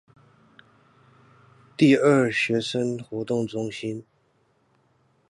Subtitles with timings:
[1.77, 4.03] 第二學生活動中心